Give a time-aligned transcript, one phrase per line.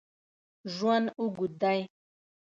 [0.73, 1.79] ژوند اوږد دی